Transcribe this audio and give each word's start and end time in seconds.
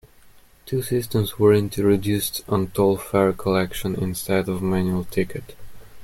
Two 0.65 0.81
systems 0.81 1.37
were 1.37 1.53
introduced 1.53 2.43
on 2.49 2.69
toll 2.71 2.97
fare 2.97 3.33
collection 3.33 3.93
instead 3.93 4.49
of 4.49 4.59
manual 4.59 5.03
ticket. 5.03 5.55